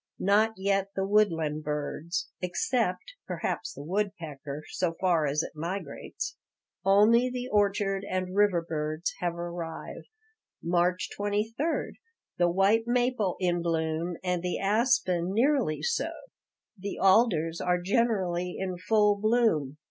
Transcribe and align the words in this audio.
Not 0.17 0.53
yet 0.57 0.89
the 0.95 1.05
woodland 1.05 1.61
birds, 1.63 2.31
except 2.41 3.13
(perhaps 3.27 3.71
the 3.75 3.83
woodpecker, 3.83 4.63
so 4.71 4.95
far 4.99 5.27
as 5.27 5.43
it 5.43 5.51
migrates) 5.55 6.37
only 6.83 7.29
the 7.29 7.47
orchard 7.49 8.03
and 8.09 8.35
river 8.35 8.65
birds 8.67 9.13
have 9.19 9.35
arrived." 9.35 10.07
March 10.59 11.09
23 11.15 11.99
The 12.39 12.49
white 12.49 12.87
maple 12.87 13.35
in 13.39 13.61
bloom 13.61 14.15
and 14.23 14.41
the 14.41 14.57
aspen 14.57 15.33
nearly 15.33 15.83
so; 15.83 16.09
the 16.75 16.97
alders 16.97 17.61
are 17.61 17.79
generally 17.79 18.55
in 18.57 18.79
full 18.79 19.15
bloom. 19.19 19.77